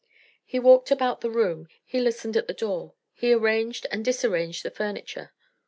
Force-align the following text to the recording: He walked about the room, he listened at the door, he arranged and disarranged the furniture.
He 0.43 0.57
walked 0.57 0.89
about 0.89 1.21
the 1.21 1.29
room, 1.29 1.67
he 1.85 1.99
listened 1.99 2.35
at 2.35 2.47
the 2.47 2.55
door, 2.55 2.95
he 3.13 3.33
arranged 3.33 3.85
and 3.91 4.03
disarranged 4.03 4.63
the 4.63 4.71
furniture. 4.71 5.31